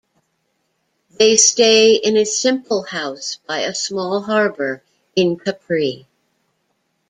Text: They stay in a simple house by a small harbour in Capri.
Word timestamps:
They 1.19 1.37
stay 1.37 1.93
in 1.93 2.17
a 2.17 2.25
simple 2.25 2.81
house 2.81 3.37
by 3.45 3.59
a 3.59 3.75
small 3.75 4.23
harbour 4.23 4.81
in 5.15 5.37
Capri. 5.37 6.07